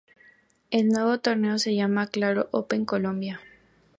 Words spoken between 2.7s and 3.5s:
Colombia.